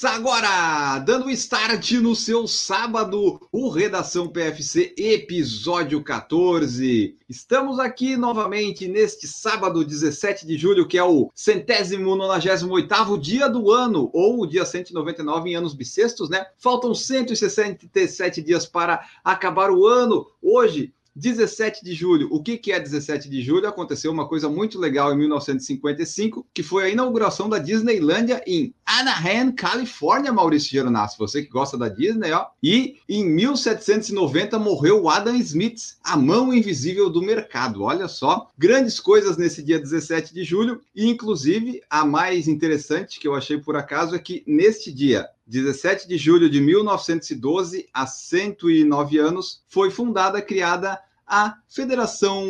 [0.00, 7.16] Começa agora, dando start no seu sábado, o Redação PFC, episódio 14.
[7.28, 13.48] Estamos aqui novamente neste sábado, 17 de julho, que é o centésimo nonagésimo oitavo dia
[13.48, 16.46] do ano, ou o dia 199 em anos bissextos, né?
[16.58, 20.28] Faltam 167 dias para acabar o ano.
[20.40, 22.28] Hoje, 17 de julho.
[22.30, 23.66] O que, que é 17 de julho?
[23.66, 29.50] Aconteceu uma coisa muito legal em 1955, que foi a inauguração da Disneylândia em Anaheim,
[29.52, 31.18] Califórnia, Maurício Geronasso.
[31.18, 32.46] Você que gosta da Disney, ó.
[32.62, 37.82] E em 1790 morreu Adam Smith, a mão invisível do mercado.
[37.82, 40.80] Olha só, grandes coisas nesse dia 17 de julho.
[40.94, 46.06] E inclusive, a mais interessante que eu achei por acaso é que neste dia, 17
[46.06, 52.42] de julho de 1912, há 109 anos, foi fundada, criada a Federação,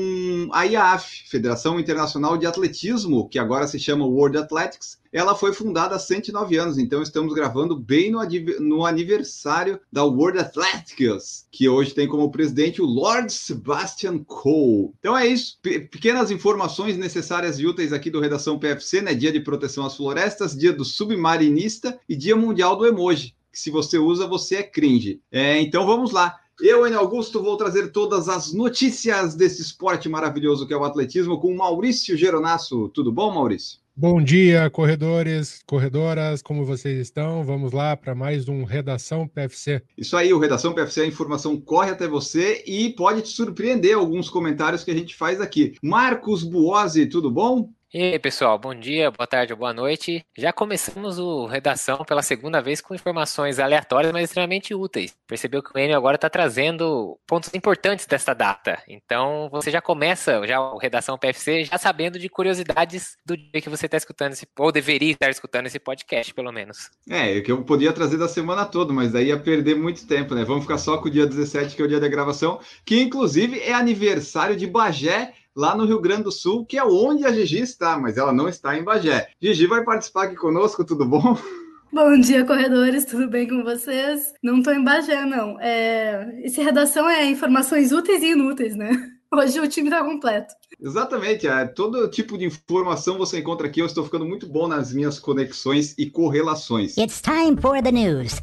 [0.53, 5.97] a IAAF, Federação Internacional de Atletismo, que agora se chama World Athletics, ela foi fundada
[5.97, 8.21] há 109 anos, então estamos gravando bem no,
[8.61, 14.91] no aniversário da World Athletics, que hoje tem como presidente o Lord Sebastian Coe.
[14.99, 19.15] Então é isso, P pequenas informações necessárias e úteis aqui do Redação PFC, né?
[19.15, 23.71] Dia de proteção às florestas, dia do submarinista e dia mundial do emoji, que se
[23.71, 25.21] você usa, você é cringe.
[25.33, 26.37] É, então vamos lá.
[26.61, 31.39] Eu, Enio Augusto, vou trazer todas as notícias desse esporte maravilhoso que é o atletismo
[31.39, 32.89] com Maurício Geronasso.
[32.89, 33.79] Tudo bom, Maurício?
[33.95, 37.45] Bom dia, corredores, corredoras, como vocês estão?
[37.45, 39.83] Vamos lá para mais um Redação PFC.
[39.97, 44.29] Isso aí, o Redação PFC, a informação corre até você e pode te surpreender alguns
[44.29, 45.75] comentários que a gente faz aqui.
[45.81, 47.71] Marcos Buozzi, tudo bom?
[47.91, 50.23] E aí, pessoal, bom dia, boa tarde, boa noite.
[50.37, 55.17] Já começamos o redação pela segunda vez com informações aleatórias, mas extremamente úteis.
[55.27, 58.79] Percebeu que o Enio agora está trazendo pontos importantes desta data.
[58.87, 63.71] Então, você já começa já o redação PFC já sabendo de curiosidades do dia que
[63.71, 66.91] você está escutando esse, ou deveria estar escutando esse podcast, pelo menos.
[67.09, 70.45] É, que eu podia trazer da semana toda, mas daí ia perder muito tempo, né?
[70.45, 73.59] Vamos ficar só com o dia 17, que é o dia da gravação, que inclusive
[73.61, 77.59] é aniversário de Bagé lá no Rio Grande do Sul, que é onde a Gigi
[77.59, 79.27] está, mas ela não está em Bagé.
[79.43, 81.37] Gigi vai participar aqui conosco, tudo bom?
[81.93, 84.33] Bom dia, corredores, tudo bem com vocês?
[84.41, 85.61] Não estou em Bagé, não.
[85.61, 86.43] É...
[86.45, 88.91] Esse redação é informações úteis e inúteis, né?
[89.35, 90.55] Hoje o time está completo.
[90.81, 93.81] Exatamente, é, todo tipo de informação você encontra aqui.
[93.81, 96.97] Eu estou ficando muito bom nas minhas conexões e correlações.
[96.97, 98.41] It's time for the news.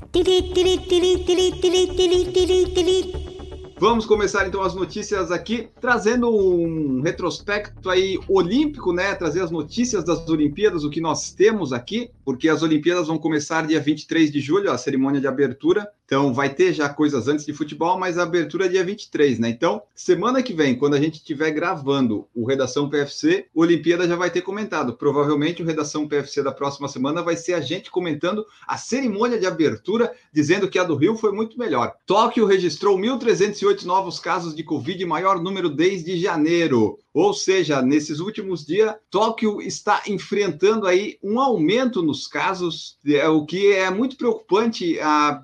[3.77, 9.13] Vamos começar então as notícias aqui, trazendo um retrospecto aí olímpico, né?
[9.15, 13.67] Trazer as notícias das Olimpíadas, o que nós temos aqui, porque as Olimpíadas vão começar
[13.67, 15.91] dia 23 de julho, a cerimônia de abertura.
[16.05, 19.49] Então vai ter já coisas antes de futebol, mas a abertura é dia 23, né?
[19.49, 24.29] Então, semana que vem, quando a gente estiver gravando o Redação PFC, Olimpíada já vai
[24.29, 24.95] ter comentado.
[24.95, 29.47] Provavelmente o Redação PFC da próxima semana vai ser a gente comentando a cerimônia de
[29.47, 31.93] abertura, dizendo que a do Rio foi muito melhor.
[32.05, 36.99] Tóquio registrou 1.308 novos casos de Covid, maior número desde janeiro.
[37.15, 43.45] Ou seja, nesses últimos dias, Tóquio está enfrentando aí um aumento nos casos, é, o
[43.45, 45.41] que é muito preocupante há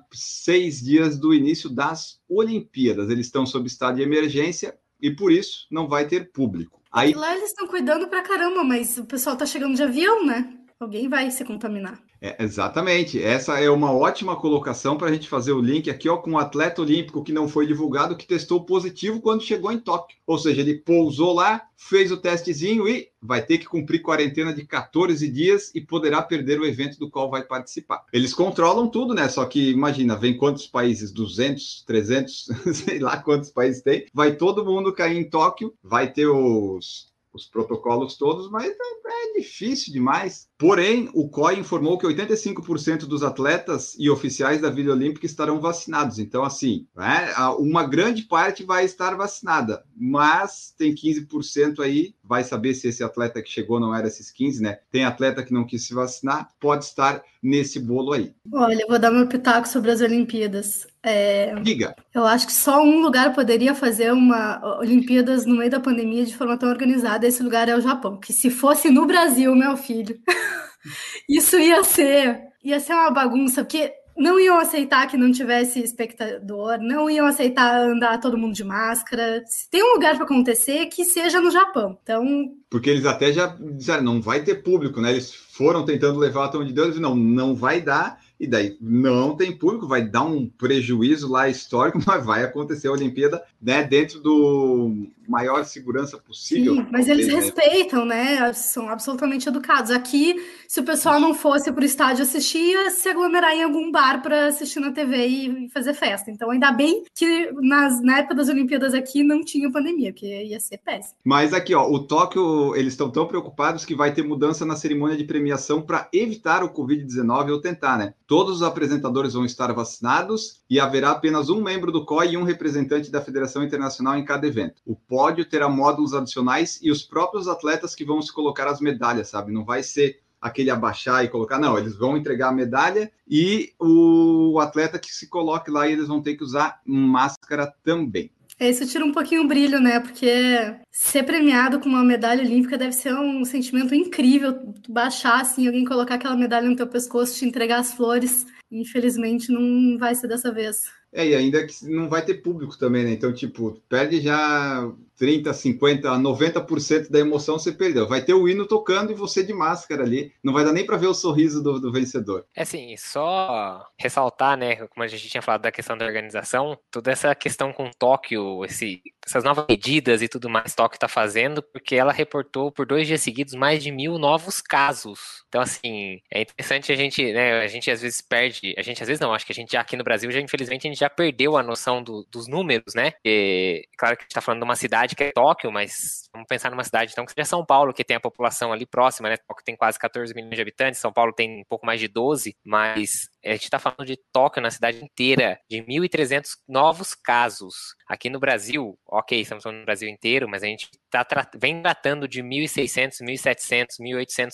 [0.52, 3.08] seis dias do início das Olimpíadas.
[3.08, 6.82] Eles estão sob estado de emergência e por isso não vai ter público.
[6.92, 7.12] Aí...
[7.12, 10.58] E lá eles estão cuidando pra caramba, mas o pessoal tá chegando de avião, né?
[10.82, 12.02] Alguém vai se contaminar.
[12.20, 13.22] É, exatamente.
[13.22, 16.38] Essa é uma ótima colocação para a gente fazer o link aqui ó, com um
[16.38, 20.18] atleta olímpico que não foi divulgado, que testou positivo quando chegou em Tóquio.
[20.26, 24.66] Ou seja, ele pousou lá, fez o testezinho e vai ter que cumprir quarentena de
[24.66, 28.04] 14 dias e poderá perder o evento do qual vai participar.
[28.12, 29.28] Eles controlam tudo, né?
[29.28, 31.12] Só que imagina, vem quantos países?
[31.12, 34.06] 200, 300, sei lá quantos países tem.
[34.12, 39.38] Vai todo mundo cair em Tóquio, vai ter os os protocolos todos, mas é, é,
[39.38, 40.48] difícil demais.
[40.58, 46.18] Porém, o COI informou que 85% dos atletas e oficiais da Vila Olímpica estarão vacinados.
[46.18, 52.74] Então, assim, né, uma grande parte vai estar vacinada, mas tem 15% aí, vai saber
[52.74, 54.78] se esse atleta que chegou não era esses 15, né?
[54.90, 58.32] Tem atleta que não quis se vacinar, pode estar nesse bolo aí.
[58.52, 60.86] Olha, eu vou dar meu pitaco sobre as Olimpíadas.
[61.02, 61.96] É, Diga.
[62.14, 66.36] Eu acho que só um lugar poderia fazer uma Olimpíadas no meio da pandemia de
[66.36, 67.26] forma tão organizada.
[67.26, 68.18] Esse lugar é o Japão.
[68.18, 70.16] Que se fosse no Brasil, meu filho,
[71.28, 76.78] isso ia ser ia ser uma bagunça, porque não iam aceitar que não tivesse espectador,
[76.78, 79.42] não iam aceitar andar todo mundo de máscara.
[79.46, 81.98] Se tem um lugar para acontecer, que seja no Japão.
[82.02, 82.52] Então.
[82.70, 85.10] Porque eles até já disseram, não vai ter público, né?
[85.10, 89.56] Eles foram tentando levar até onde Deus, não, não vai dar e daí não tem
[89.56, 95.06] público, vai dar um prejuízo lá histórico, mas vai acontecer a Olimpíada né, dentro do
[95.28, 96.74] maior segurança possível.
[96.74, 97.34] Sim, mas eles né?
[97.34, 98.52] respeitam, né?
[98.52, 99.92] São absolutamente educados.
[99.92, 100.34] Aqui,
[100.66, 104.20] se o pessoal não fosse para o estádio assistir, ia se aglomerar em algum bar
[104.20, 106.30] para assistir na TV e fazer festa.
[106.30, 110.58] Então, ainda bem que nas, na época das Olimpíadas aqui não tinha pandemia, porque ia
[110.58, 111.14] ser péssimo.
[111.24, 115.16] Mas aqui, ó, o Tóquio, eles estão tão preocupados que vai ter mudança na cerimônia
[115.16, 118.14] de premiação para evitar o Covid-19 ou tentar, né?
[118.32, 122.44] Todos os apresentadores vão estar vacinados e haverá apenas um membro do COI e um
[122.44, 124.80] representante da Federação Internacional em cada evento.
[124.86, 129.28] O pódio terá módulos adicionais e os próprios atletas que vão se colocar as medalhas,
[129.28, 129.52] sabe?
[129.52, 134.58] Não vai ser aquele abaixar e colocar, não, eles vão entregar a medalha e o
[134.60, 138.30] atleta que se coloque lá eles vão ter que usar máscara também.
[138.58, 139.98] É, isso tira um pouquinho o brilho, né?
[139.98, 144.74] Porque ser premiado com uma medalha olímpica deve ser um sentimento incrível.
[144.88, 148.46] Baixar assim, alguém colocar aquela medalha no teu pescoço, te entregar as flores.
[148.70, 150.84] Infelizmente, não vai ser dessa vez.
[151.12, 153.10] É, e ainda que não vai ter público também, né?
[153.10, 154.90] Então, tipo, perde já
[155.22, 158.08] 30, 50, 90% da emoção você perdeu.
[158.08, 160.32] Vai ter o hino tocando e você de máscara ali.
[160.42, 162.44] Não vai dar nem para ver o sorriso do, do, vencedor.
[162.56, 164.76] É assim, só ressaltar, né?
[164.88, 169.00] Como a gente tinha falado da questão da organização, toda essa questão com Tóquio, esse,
[169.24, 173.20] essas novas medidas e tudo mais Tóquio está fazendo, porque ela reportou por dois dias
[173.20, 175.44] seguidos mais de mil novos casos.
[175.48, 177.60] Então, assim, é interessante a gente, né?
[177.60, 179.82] A gente às vezes perde, a gente às vezes não, acho que a gente já
[179.82, 183.12] aqui no Brasil, já infelizmente, a gente já perdeu a noção do, dos números, né?
[183.24, 186.46] E, claro que a gente está falando de uma cidade que é Tóquio, mas vamos
[186.48, 189.36] pensar numa cidade então que seja São Paulo, que tem a população ali próxima, né?
[189.36, 192.56] Tóquio tem quase 14 milhões de habitantes, São Paulo tem um pouco mais de 12,
[192.64, 197.74] mas a gente está falando de Tóquio na cidade inteira, de 1.300 novos casos.
[198.06, 202.26] Aqui no Brasil, ok, estamos falando no Brasil inteiro, mas a gente tá vem tratando
[202.26, 204.50] de 1.600, 1.700, 1.800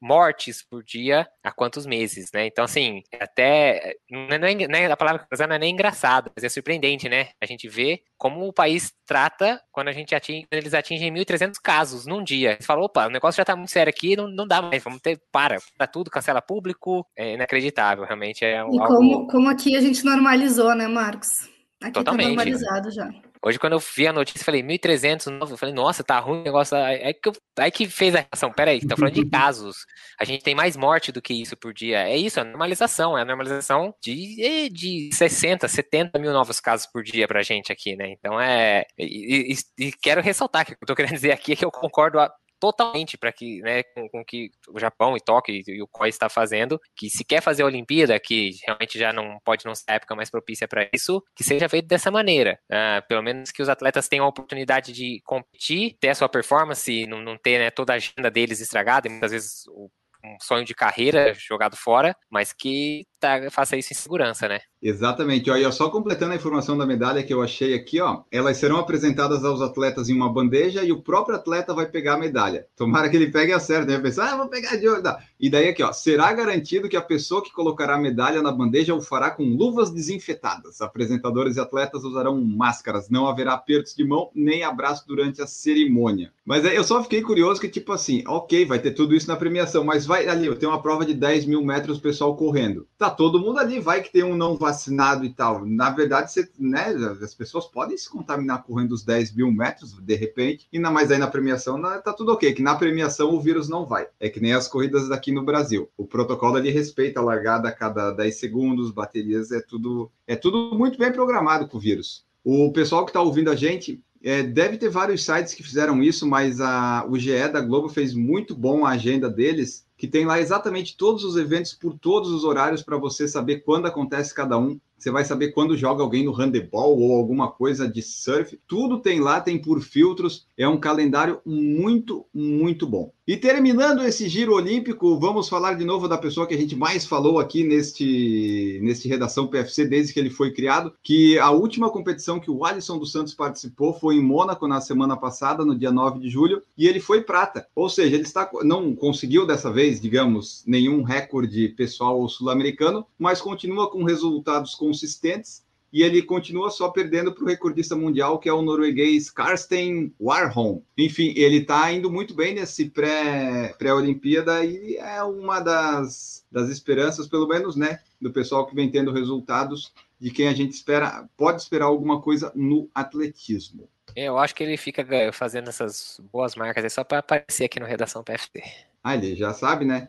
[0.00, 2.46] mortes por dia há quantos meses, né?
[2.46, 3.94] Então, assim, até.
[4.10, 7.28] Não é, não é, a palavra que não é nem engraçado, mas é surpreendente, né?
[7.40, 12.06] A gente vê como o país trata quando a gente atinge, eles atingem 1.300 casos
[12.06, 12.58] num dia.
[12.60, 15.00] Você fala, opa, o negócio já tá muito sério aqui, não, não dá mais, vamos
[15.00, 19.26] ter, para, para tudo, cancela público, é inacreditável, realmente é um, E como, algo...
[19.28, 21.49] como aqui a gente normalizou, né, Marcos?
[21.82, 22.24] Aqui tá Totalmente.
[22.24, 23.10] tá normalizado já.
[23.42, 26.76] Hoje, quando eu vi a notícia, falei 1.300 eu falei, nossa, tá ruim o negócio.
[26.76, 28.52] Aí que, eu, aí que fez a reação.
[28.52, 29.86] Peraí, tá falando de casos.
[30.18, 32.06] A gente tem mais morte do que isso por dia.
[32.06, 33.16] É isso, é a normalização.
[33.16, 37.96] É a normalização de, de 60, 70 mil novos casos por dia pra gente aqui,
[37.96, 38.10] né?
[38.10, 38.84] Então é.
[38.98, 41.64] E, e, e quero ressaltar que o que eu tô querendo dizer aqui é que
[41.64, 42.18] eu concordo
[42.60, 46.28] totalmente para que, né, com, com que o Japão e Tóquio e, o COI está
[46.28, 49.94] fazendo, que se quer fazer a Olimpíada, que realmente já não pode não ser a
[49.94, 52.58] época mais propícia para isso, que seja feito dessa maneira.
[52.70, 57.06] Uh, pelo menos que os atletas tenham a oportunidade de competir, ter a sua performance,
[57.06, 59.90] não, não ter né, toda a agenda deles estragada, e muitas vezes o
[60.24, 64.60] um sonho de carreira jogado fora, mas que tá, faça isso em segurança, né?
[64.82, 65.50] Exatamente.
[65.50, 69.44] Olha, só completando a informação da medalha que eu achei aqui, ó, elas serão apresentadas
[69.44, 72.66] aos atletas em uma bandeja e o próprio atleta vai pegar a medalha.
[72.74, 73.98] Tomara que ele pegue a certa, né?
[73.98, 75.02] Pensar, ah, vou pegar de olho.
[75.38, 78.94] E daí aqui, ó, será garantido que a pessoa que colocará a medalha na bandeja
[78.94, 80.80] o fará com luvas desinfetadas.
[80.80, 86.32] Apresentadores e atletas usarão máscaras, não haverá apertos de mão nem abraço durante a cerimônia.
[86.44, 89.84] Mas eu só fiquei curioso que, tipo assim, ok, vai ter tudo isso na premiação,
[89.84, 92.86] mas vai ali, eu tenho uma prova de 10 mil metros, o pessoal correndo.
[92.98, 95.64] Tá todo mundo ali, vai que tem um não vacinado e tal.
[95.66, 100.14] Na verdade, você, né, as pessoas podem se contaminar correndo os 10 mil metros, de
[100.14, 103.86] repente, e mais aí na premiação, tá tudo ok, que na premiação o vírus não
[103.86, 104.08] vai.
[104.18, 105.88] É que nem as corridas daqui no Brasil.
[105.96, 110.76] O protocolo ali respeita a largada a cada 10 segundos, baterias, é tudo, é tudo
[110.76, 112.24] muito bem programado com o vírus.
[112.42, 116.26] O pessoal que está ouvindo a gente, é, deve ter vários sites que fizeram isso,
[116.26, 120.38] mas a, o GE da Globo fez muito bom a agenda deles, que tem lá
[120.38, 124.78] exatamente todos os eventos por todos os horários para você saber quando acontece cada um.
[125.00, 128.60] Você vai saber quando joga alguém no handebol ou alguma coisa de surf.
[128.68, 130.46] Tudo tem lá, tem por filtros.
[130.58, 133.10] É um calendário muito, muito bom.
[133.30, 137.06] E terminando esse giro olímpico, vamos falar de novo da pessoa que a gente mais
[137.06, 142.40] falou aqui neste, neste Redação PFC desde que ele foi criado, que a última competição
[142.40, 146.18] que o Alisson dos Santos participou foi em Mônaco na semana passada, no dia 9
[146.18, 147.68] de julho, e ele foi prata.
[147.72, 153.88] Ou seja, ele está, não conseguiu dessa vez, digamos, nenhum recorde pessoal sul-americano, mas continua
[153.88, 158.62] com resultados consistentes e ele continua só perdendo para o recordista mundial, que é o
[158.62, 160.80] norueguês Karsten Warholm.
[160.96, 167.26] Enfim, ele está indo muito bem nesse pré-Olimpíada pré e é uma das, das esperanças,
[167.26, 171.62] pelo menos, né, do pessoal que vem tendo resultados de quem a gente espera, pode
[171.62, 173.88] esperar alguma coisa no atletismo.
[174.14, 177.86] Eu acho que ele fica fazendo essas boas marcas aí só para aparecer aqui no
[177.86, 178.62] Redação PFT.
[179.02, 180.08] Ah, ele já sabe, né?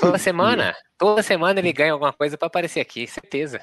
[0.00, 3.60] Toda semana, toda semana ele ganha alguma coisa para aparecer aqui, certeza.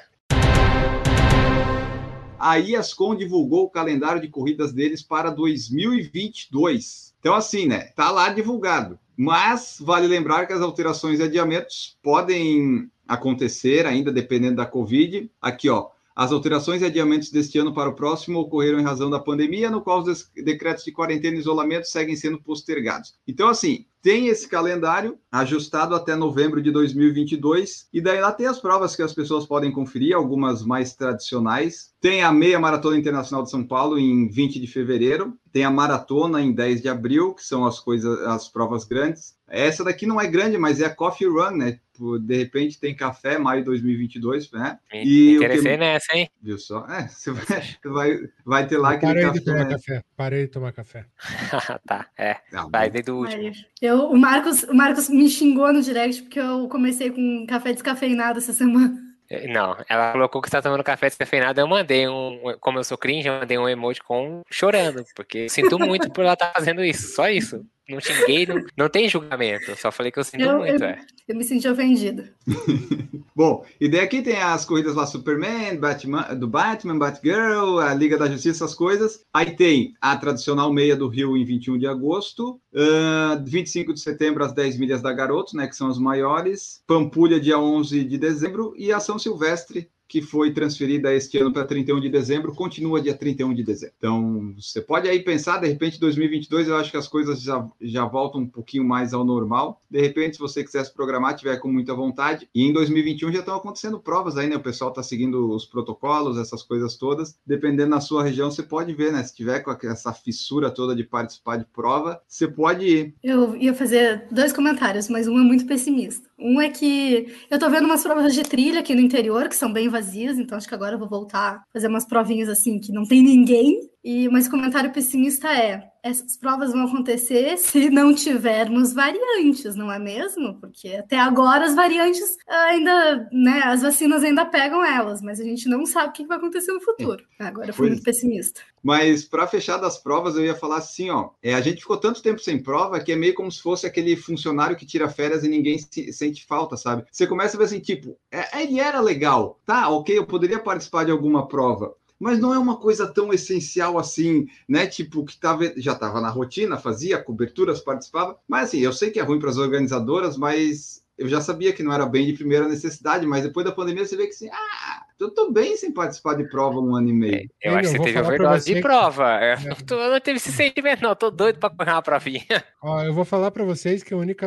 [2.44, 7.14] A IASCOM divulgou o calendário de corridas deles para 2022.
[7.20, 7.92] Então, assim, né?
[7.94, 8.98] Tá lá divulgado.
[9.16, 15.30] Mas vale lembrar que as alterações e adiamentos podem acontecer ainda dependendo da Covid.
[15.40, 15.90] Aqui, ó.
[16.22, 19.80] As alterações e adiamentos deste ano para o próximo ocorreram em razão da pandemia, no
[19.80, 23.16] qual os decretos de quarentena e isolamento seguem sendo postergados.
[23.26, 28.60] Então, assim, tem esse calendário ajustado até novembro de 2022, e daí lá tem as
[28.60, 31.92] provas que as pessoas podem conferir, algumas mais tradicionais.
[32.00, 36.40] Tem a Meia Maratona Internacional de São Paulo em 20 de fevereiro, tem a Maratona
[36.40, 39.36] em 10 de abril, que são as coisas, as provas grandes.
[39.52, 41.78] Essa daqui não é grande, mas é a Coffee Run, né?
[42.22, 44.78] De repente tem café, maio de 2022, né?
[44.94, 45.76] E Interessei que...
[45.76, 46.30] nessa, hein?
[46.40, 46.86] Viu só?
[46.88, 47.44] É, você vai,
[47.84, 49.38] vai, vai ter lá aquele Parei café.
[49.38, 49.70] De tomar né?
[49.70, 50.02] café.
[50.16, 51.04] Parei de tomar café.
[51.86, 52.38] tá, é.
[52.50, 53.52] Não, vai desde o último.
[53.82, 58.38] Eu, o, Marcos, o Marcos me xingou no direct porque eu comecei com café descafeinado
[58.38, 58.98] essa semana.
[59.28, 61.60] É, não, ela colocou que está tomando café descafeinado.
[61.60, 65.78] Eu mandei um, como eu sou cringe, eu mandei um emoji com chorando, porque sinto
[65.78, 67.64] muito por ela estar tá fazendo isso, só isso.
[67.92, 69.76] Não xinguei, não, não tem julgamento.
[69.76, 71.00] Só falei que eu sinto eu, muito, eu, é.
[71.28, 72.24] Eu me senti ofendido.
[73.34, 78.18] Bom, e daí aqui tem as corridas lá Superman, Batman, do Batman, Batgirl, a Liga
[78.18, 79.24] da Justiça, essas coisas.
[79.32, 84.44] Aí tem a tradicional meia do Rio em 21 de agosto, uh, 25 de setembro
[84.44, 88.74] as 10 milhas da Garoto, né, que são as maiores, Pampulha dia 11 de dezembro
[88.76, 93.14] e a São Silvestre que foi transferida este ano para 31 de dezembro, continua dia
[93.14, 93.94] 31 de dezembro.
[93.96, 98.04] Então, você pode aí pensar, de repente, 2022, eu acho que as coisas já, já
[98.04, 99.80] voltam um pouquinho mais ao normal.
[99.90, 102.46] De repente, se você quiser se programar, tiver com muita vontade.
[102.54, 104.56] E em 2021 já estão acontecendo provas aí, né?
[104.56, 107.38] O pessoal está seguindo os protocolos, essas coisas todas.
[107.46, 109.22] Dependendo da sua região, você pode ver, né?
[109.22, 113.14] Se tiver com essa fissura toda de participar de prova, você pode ir.
[113.24, 116.28] Eu ia fazer dois comentários, mas um é muito pessimista.
[116.38, 119.72] Um é que eu tô vendo umas provas de trilha aqui no interior, que são
[119.72, 120.01] bem vazias,
[120.38, 123.22] então acho que agora eu vou voltar a fazer umas provinhas assim que não tem
[123.22, 123.78] ninguém.
[124.04, 129.90] E mas o comentário pessimista é: essas provas vão acontecer se não tivermos variantes, não
[129.90, 130.58] é mesmo?
[130.58, 135.68] Porque até agora as variantes ainda, né, as vacinas ainda pegam elas, mas a gente
[135.68, 137.24] não sabe o que vai acontecer no futuro.
[137.38, 138.60] Agora eu fui muito pessimista.
[138.82, 142.20] Mas para fechar das provas, eu ia falar assim, ó, é, a gente ficou tanto
[142.20, 145.48] tempo sem prova que é meio como se fosse aquele funcionário que tira férias e
[145.48, 147.04] ninguém se, sente falta, sabe?
[147.10, 151.04] Você começa a ver assim, tipo, é, ele era legal, tá, ok, eu poderia participar
[151.04, 154.86] de alguma prova, mas não é uma coisa tão essencial assim, né?
[154.86, 158.38] Tipo, que tava, já estava na rotina, fazia coberturas, participava.
[158.46, 161.82] Mas assim, eu sei que é ruim para as organizadoras, mas eu já sabia que
[161.82, 165.02] não era bem de primeira necessidade, mas depois da pandemia você vê que assim, ah,
[165.18, 167.50] eu tô bem sem participar de prova um ano e meio.
[167.60, 168.80] É, eu, acho que você teve overdose de que...
[168.80, 169.40] prova.
[169.42, 169.74] Eu, é.
[169.84, 171.16] tô, eu não teve esse sentimento, não.
[171.16, 172.44] tô doido para correr uma provinha.
[172.80, 174.44] Ó, eu vou falar para vocês que o único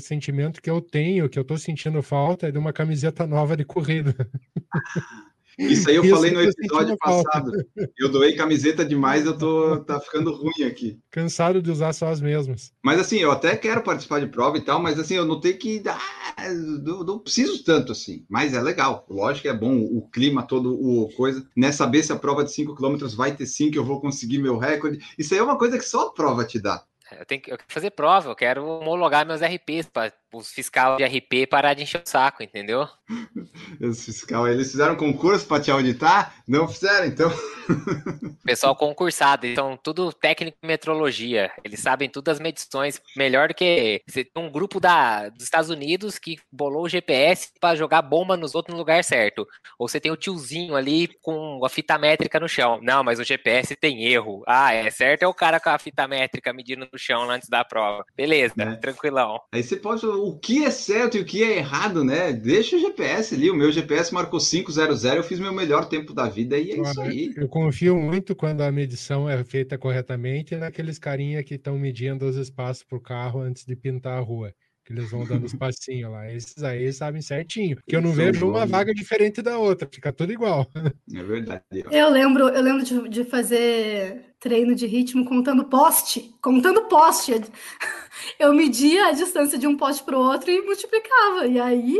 [0.00, 3.66] sentimento que eu tenho, que eu tô sentindo falta, é de uma camiseta nova de
[3.66, 4.14] corrida.
[5.58, 7.50] Isso aí eu Isso falei no episódio passado.
[7.98, 11.00] Eu doei camiseta demais, eu tô tá ficando ruim aqui.
[11.10, 12.72] Cansado de usar só as mesmas.
[12.82, 15.82] Mas assim, eu até quero participar de prova e tal, mas assim, eu notei que
[15.86, 16.48] ah,
[16.82, 18.24] não, não, preciso tanto assim.
[18.28, 19.04] Mas é legal.
[19.10, 21.44] Lógico que é bom o clima todo, o coisa.
[21.56, 24.58] Né, saber se a prova de 5 km vai ter 5, eu vou conseguir meu
[24.58, 24.98] recorde.
[25.18, 26.84] Isso aí é uma coisa que só a prova te dá.
[27.10, 30.96] Eu tenho que, eu quero fazer prova, eu quero homologar meus RPs para os fiscal
[30.96, 32.88] de RP parar de encher o saco, entendeu?
[33.80, 36.34] Os fiscal, eles fizeram concurso para te auditar?
[36.46, 37.30] Não fizeram, então.
[38.44, 41.50] Pessoal concursado, então tudo técnico em metrologia.
[41.64, 45.70] Eles sabem todas as medições melhor do que você tem um grupo da, dos Estados
[45.70, 49.46] Unidos que bolou o GPS para jogar bomba nos outros no lugar certo.
[49.78, 52.78] Ou você tem o tiozinho ali com a fita métrica no chão.
[52.82, 54.42] Não, mas o GPS tem erro.
[54.46, 57.64] Ah, é certo é o cara com a fita métrica medindo no chão antes da
[57.64, 58.04] prova.
[58.16, 58.76] Beleza, é.
[58.76, 59.40] tranquilão.
[59.52, 62.32] Aí você pode o que é certo e o que é errado, né?
[62.32, 63.50] Deixa o GPS ali.
[63.50, 67.00] O meu GPS marcou 500, eu fiz meu melhor tempo da vida e é isso
[67.00, 67.32] aí.
[67.36, 72.36] Eu confio muito quando a medição é feita corretamente naqueles carinha que estão medindo os
[72.36, 74.52] espaços para o carro antes de pintar a rua
[74.88, 76.32] que eles vão dando os passinhos lá.
[76.32, 77.76] Esses aí sabem certinho.
[77.86, 80.66] Que eu não vejo uma vaga diferente da outra, fica tudo igual.
[81.14, 81.62] É verdade.
[81.90, 87.32] Eu lembro, eu lembro de, de fazer treino de ritmo contando poste, contando poste.
[88.38, 91.46] Eu media a distância de um poste para o outro e multiplicava.
[91.46, 91.96] E aí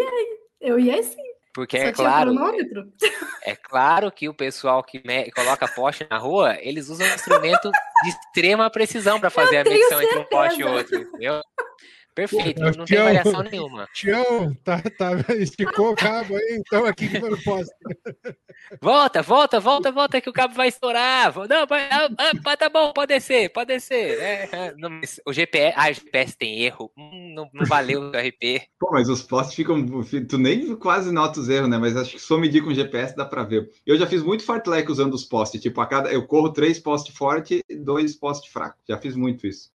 [0.61, 1.16] eu ia assim.
[1.54, 2.35] Porque Só é claro,
[3.45, 7.71] é claro que o pessoal que me- coloca poste na rua, eles usam um instrumento
[8.02, 10.76] de extrema precisão para fazer a tenho medição entre um poste e certeza.
[10.76, 11.42] outro, entendeu?
[12.18, 13.04] Perfeito, não tem Tião.
[13.04, 13.88] variação nenhuma.
[13.94, 17.70] Tião, tá, tá, esticou o cabo aí, então aqui que eu não posso.
[18.82, 21.32] Volta, volta, volta, volta que o cabo vai estourar.
[21.48, 22.08] Não, vai, ah,
[22.44, 24.18] ah, tá bom, pode descer, pode descer.
[24.18, 26.90] É, é, não, mas o GPS, ah, o GPS tem erro.
[26.98, 28.62] Hum, não, não valeu o RP.
[28.80, 29.87] Pô, mas os postes ficam.
[30.28, 31.78] Tu nem quase nota os erros, né?
[31.78, 33.70] Mas acho que só medir com GPS dá pra ver.
[33.87, 35.62] Eu já fiz muito fartlek usando os postes.
[35.62, 36.12] Tipo, a cada.
[36.12, 38.82] Eu corro três postes fortes e dois postes fracos.
[38.88, 39.70] Já fiz muito isso.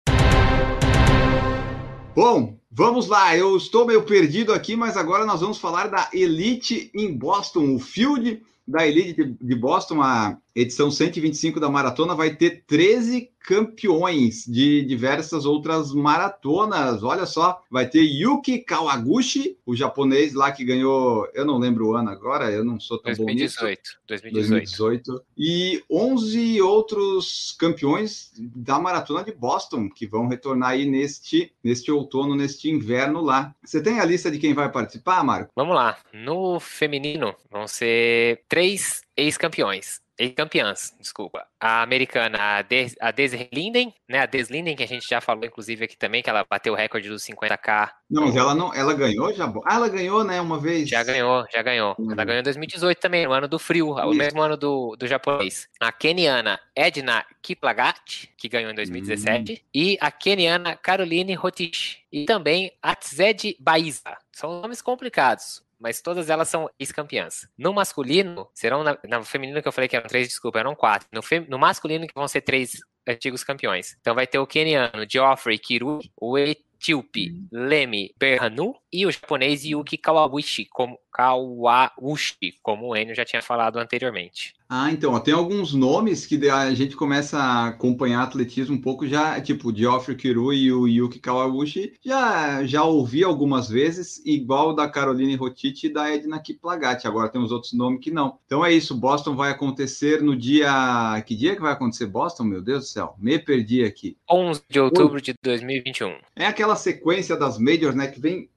[2.15, 3.36] Bom, vamos lá.
[3.36, 7.74] Eu estou meio perdido aqui, mas agora nós vamos falar da Elite em Boston.
[7.74, 14.45] O field da Elite de- Boston, a edição 125 da maratona, vai ter 13 campeões
[14.45, 17.03] de diversas outras maratonas.
[17.03, 21.95] Olha só, vai ter Yuki Kawaguchi, o japonês lá que ganhou, eu não lembro o
[21.95, 23.60] ano agora, eu não sou tão bom nisso.
[23.60, 24.00] 2018.
[24.07, 25.12] 2018.
[25.12, 25.25] 2018.
[25.38, 32.36] E 11 outros campeões da maratona de Boston que vão retornar aí neste, neste outono,
[32.36, 33.53] neste inverno lá.
[33.63, 35.51] Você tem a lista de quem vai participar, Marco?
[35.55, 35.98] Vamos lá.
[36.13, 40.02] No feminino vão ser três ex-campeões.
[40.17, 41.46] Ex-campeãs, desculpa.
[41.60, 43.12] A americana, a, Des, a
[43.51, 44.20] Linden, né?
[44.20, 46.75] A Des Linden, que a gente já falou, inclusive, aqui também, que ela bateu o
[46.75, 47.89] recorde dos 50k.
[48.10, 49.51] Não, mas ela não, ela ganhou já.
[49.65, 50.88] Ah, ela ganhou, né, uma vez.
[50.88, 51.96] Já ganhou, já ganhou.
[51.98, 52.12] Uhum.
[52.12, 54.17] Ela ganhou em 2018 também, no ano do frio, o Isso.
[54.17, 55.67] mesmo ano do, do japonês.
[55.79, 62.03] A keniana Edna Kiplagat, que ganhou em 2017, e a keniana Caroline Rotich.
[62.12, 64.15] E também a Tzed Baiza.
[64.32, 65.63] São nomes complicados.
[65.84, 67.46] Mas todas elas são ex-campeãs.
[67.58, 68.84] No masculino, serão.
[68.86, 71.10] Na, no feminino que eu falei que eram três, desculpa, eram quatro.
[71.12, 72.72] No, fem- no masculino, que vão ser três
[73.06, 73.98] antigos campeões.
[74.00, 79.97] Então vai ter o keniano Geoffrey Kirui, o etíope Lemi Berhanu e o japonês Yuki
[79.97, 84.53] Kawaguchi, como, Kawauchi, como o Enio já tinha falado anteriormente.
[84.69, 89.07] Ah, então, ó, tem alguns nomes que a gente começa a acompanhar atletismo um pouco
[89.07, 94.73] já, tipo o Geoffrey Kirui e o Yuki Kawaguchi, já, já ouvi algumas vezes, igual
[94.73, 97.05] da Caroline Rotiti e da Edna Kiplagat.
[97.05, 98.39] Agora tem os outros nomes que não.
[98.47, 101.21] Então é isso, Boston vai acontecer no dia.
[101.25, 102.43] Que dia que vai acontecer Boston?
[102.43, 104.17] Meu Deus do céu, me perdi aqui.
[104.29, 106.15] 11 de outubro de 2021.
[106.35, 108.08] É aquela sequência das majors, né?
[108.08, 108.49] Que vem,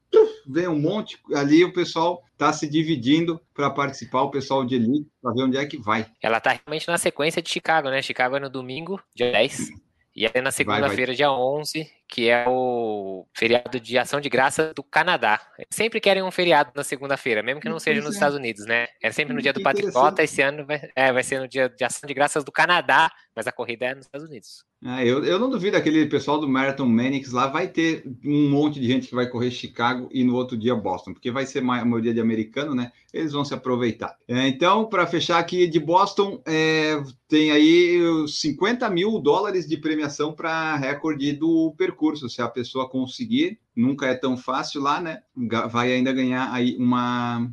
[0.47, 5.07] vem um monte ali, o pessoal tá se dividindo para participar, o pessoal de elite,
[5.21, 6.07] para ver onde é que vai.
[6.21, 8.01] Ela tá realmente na sequência de Chicago, né?
[8.01, 9.69] Chicago é no domingo, dia 10.
[10.15, 14.81] E aí na segunda-feira, dia 11, que é o feriado de ação de graça do
[14.81, 15.41] Canadá.
[15.57, 18.13] Eles sempre querem um feriado na segunda-feira, mesmo que não seja nos é.
[18.13, 18.87] Estados Unidos, né?
[19.01, 21.83] É sempre no dia do Patriota, esse ano vai, é, vai ser no dia de
[21.83, 24.63] ação de graças do Canadá, mas a corrida é nos Estados Unidos.
[24.83, 28.79] Ah, eu, eu não duvido, aquele pessoal do Marathon Manix lá vai ter um monte
[28.79, 31.63] de gente que vai correr Chicago e no outro dia Boston, porque vai ser a
[31.63, 32.91] maioria de americano, né?
[33.11, 34.15] Eles vão se aproveitar.
[34.27, 39.77] É, então, para fechar aqui de Boston, é, tem aí os 50 mil dólares de
[39.77, 41.96] premiação para recorde do percurso.
[42.29, 45.21] Se a pessoa conseguir, nunca é tão fácil lá, né?
[45.69, 47.51] Vai ainda ganhar aí uma,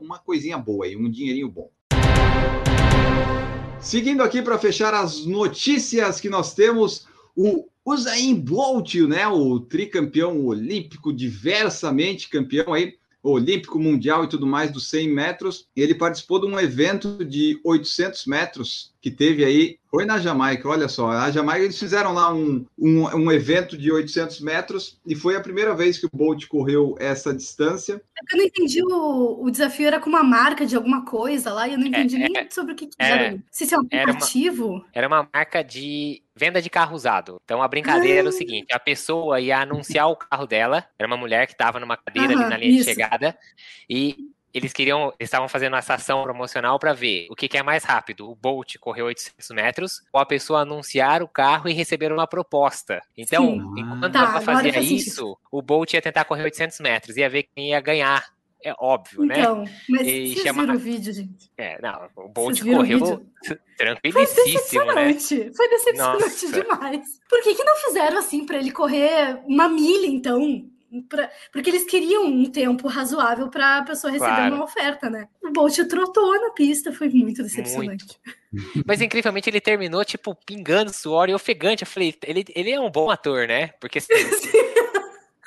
[0.00, 1.70] uma coisinha boa aí, um dinheirinho bom.
[3.80, 10.44] Seguindo aqui para fechar as notícias que nós temos, o Usain Bolt, né, o tricampeão
[10.44, 16.46] olímpico, diversamente campeão aí, olímpico, mundial e tudo mais dos 100 metros, ele participou de
[16.46, 21.64] um evento de 800 metros que teve aí, foi na Jamaica, olha só, na Jamaica
[21.64, 25.96] eles fizeram lá um, um, um evento de 800 metros e foi a primeira vez
[25.98, 27.94] que o Bolt correu essa distância.
[27.94, 31.66] É eu não entendi o, o desafio era com uma marca de alguma coisa lá,
[31.66, 33.42] e eu não entendi É, nem sobre o que, que é, era.
[33.50, 34.84] Se isso é um era uma- aplicativo.
[34.92, 37.36] Era uma marca de venda de carro usado.
[37.44, 41.16] Então a brincadeira era o seguinte: a pessoa ia anunciar o carro dela, era uma
[41.18, 42.78] mulher que estava numa cadeira ali Aham, na linha isso.
[42.78, 43.38] de chegada,
[43.88, 44.16] e
[44.52, 47.84] eles queriam, eles estavam fazendo essa ação promocional para ver o que, que é mais
[47.84, 52.26] rápido: o Bolt correr 800 metros ou a pessoa anunciar o carro e receber uma
[52.26, 53.00] proposta.
[53.16, 53.72] Então, Sim.
[53.76, 57.70] enquanto Tá, ela fazia isso, o Bolt ia tentar correr 800 metros, ia ver quem
[57.70, 58.24] ia ganhar.
[58.64, 59.40] É óbvio, né?
[59.40, 61.50] Então, mas E vocês chama- viram o vídeo, gente?
[61.56, 63.26] É, não, o Bolt correu vídeo?
[63.46, 65.12] Foi tranquilíssimo, né?
[65.14, 65.52] decepcionante.
[65.56, 66.52] Foi decepcionante Nossa.
[66.62, 67.20] demais.
[67.28, 70.66] Por que, que não fizeram assim para ele correr uma milha, então?
[71.08, 74.54] Pra- porque eles queriam um tempo razoável para a pessoa receber Claro.
[74.56, 75.28] uma oferta, né?
[75.40, 78.04] O Bolt trotou na pista, foi muito decepcionante.
[78.84, 81.84] Mas incrivelmente ele terminou, tipo, pingando suor e ofegante.
[81.84, 83.68] Eu falei, ele, ele é um bom ator, né?
[83.80, 84.08] Porque assim,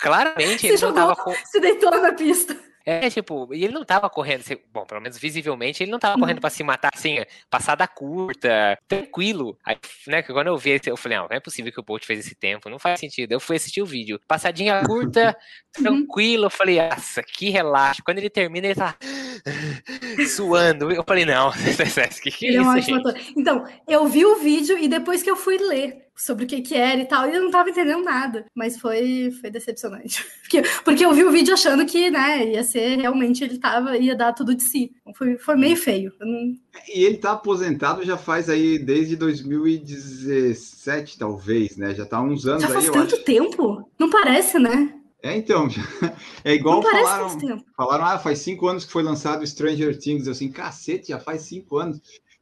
[0.02, 1.34] claramente Você ele não jogou, tava com.
[1.46, 2.58] se deitou na pista.
[2.86, 4.44] É, tipo, e ele não tava correndo.
[4.72, 7.18] Bom, pelo menos visivelmente, ele não tava correndo pra se matar assim,
[7.50, 9.58] passada curta, tranquilo.
[9.66, 12.06] Aí, né, que quando eu vi, eu falei, não, não é possível que o Bolt
[12.06, 13.32] fez esse tempo, não faz sentido.
[13.32, 15.36] Eu fui assistir o vídeo, passadinha curta,
[15.72, 16.46] tranquilo.
[16.46, 18.04] Eu falei, nossa, que relaxo.
[18.04, 18.98] Quando ele termina, ele tá.
[20.36, 20.92] suando.
[20.92, 21.52] Eu falei, não,
[22.22, 23.08] que, que Ele é é um isso, ótimo gente?
[23.10, 23.22] ator.
[23.38, 26.76] Então, eu vi o vídeo e depois que eu fui ler sobre o que que
[26.76, 28.46] era e tal, e eu não tava entendendo nada.
[28.56, 30.24] Mas foi, foi decepcionante.
[30.44, 34.16] Porque, porque eu vi o vídeo achando que, né, ia ser realmente, ele tava, ia
[34.16, 34.92] dar tudo de si.
[35.02, 36.12] Então, Foi, foi meio feio.
[36.20, 36.54] Não-
[36.88, 41.96] E ele tá aposentado já faz aí desde 2017, talvez, né?
[41.96, 43.24] Já tá há uns anos Já aí, faz eu tanto acho.
[43.24, 43.90] tempo.
[43.98, 44.94] Não parece, né?
[45.24, 45.70] É, então,
[46.44, 47.40] é igual falaram,
[47.78, 50.26] falaram, ah, faz cinco anos que foi lançado Stranger Things.
[50.26, 52.02] Eu assim, cacete, já faz cinco anos.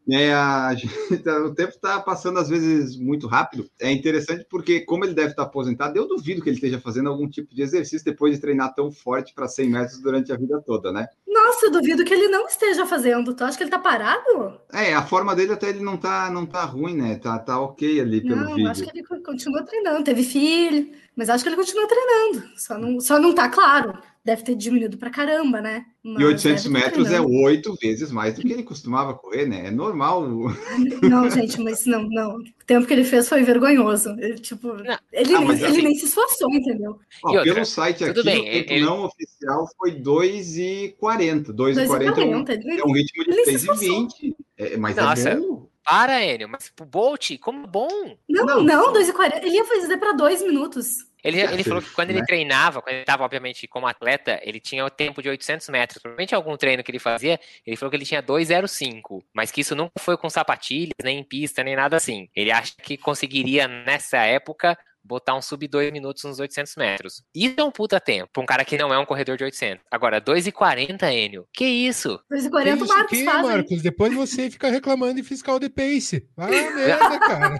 [0.09, 0.91] É, a gente-
[1.45, 3.69] o tempo está passando às vezes muito rápido.
[3.79, 7.29] É interessante porque, como ele deve estar aposentado, eu duvido que ele esteja fazendo algum
[7.29, 10.91] tipo de exercício depois de treinar tão forte para 100 metros durante a vida toda,
[10.91, 11.07] né?
[11.27, 13.33] Nossa, eu duvido que ele não esteja fazendo.
[13.33, 14.59] Tu acha que ele tá parado?
[14.73, 17.15] É, a forma dele até ele não tá, não tá ruim, né?
[17.17, 18.69] Tá, tá ok ali pelo Não, vídeo.
[18.71, 20.03] acho que ele co- continua treinando.
[20.03, 22.43] Teve filho, mas acho que ele continua treinando.
[22.57, 23.97] Só não, só não tá claro.
[24.23, 25.83] Deve ter diminuído pra caramba, né?
[26.03, 29.47] E Mas 800 deve tá metros é oito vezes mais do que ele costumava correr,
[29.47, 29.65] né?
[29.67, 30.27] É normal.
[31.01, 32.35] Não, gente, mas não, não.
[32.37, 34.09] O tempo que ele fez foi vergonhoso.
[34.19, 34.97] Ele, tipo, Não.
[35.11, 36.99] ele, Ah, nem, ele assim- nem se esforçou, entendeu?
[37.23, 41.51] Ó, E outra, pelo site aqui, bem, o tempo ele- não oficial foi 2,40.
[41.51, 42.51] 2,40 é, um, 2,40.
[42.53, 44.35] Ele, é um ritmo de ele se 3,20.
[44.57, 45.29] É, mas Nossa.
[45.29, 45.67] é bom.
[45.83, 47.89] Para, Enio, mas pro Bolt, como bom.
[48.29, 49.37] não, não, não, 2,40.
[49.43, 50.97] Ele ia fazer pra dois minutos.
[51.23, 52.25] Ele, ele falou que quando ele Né?
[52.25, 56.01] treinava, quando ele estava, obviamente, como atleta, ele tinha o tempo de 800 metros.
[56.01, 59.23] Provavelmente algum treino que ele fazia, ele falou que ele tinha 2,05.
[59.33, 62.29] Mas que isso nunca foi com sapatilhas, nem em pista, nem nada assim.
[62.35, 67.23] Ele acha que conseguiria, nessa época, botar um sub 2 minutos nos 800 metros.
[67.35, 69.83] Isso é um puta tempo, pra um cara que não é um corredor de 800.
[69.91, 71.47] Agora, 2,40, Enio.
[71.53, 72.19] Que isso?
[72.31, 73.47] 2,40 Que o isso Marcos aqui, faz.
[73.47, 73.81] Marcos?
[73.81, 76.27] Depois você fica reclamando de fiscal de pace.
[76.37, 77.57] Ah, merda, cara.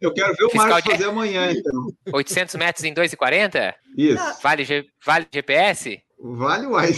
[0.00, 1.86] Eu quero ver o Fiscal Marcos de- fazer amanhã, então.
[2.12, 3.74] 800 metros em 2,40?
[3.96, 4.42] Isso.
[4.42, 6.00] Vale, G- vale GPS?
[6.26, 6.90] Vale uai.